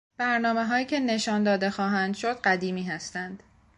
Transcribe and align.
برنامههایی 0.17 0.85
که 0.85 0.99
نشان 0.99 1.43
داده 1.43 1.69
خواهند 1.69 2.15
شد 2.15 2.39
قدیمی 2.41 2.83
هستند. 2.83 3.43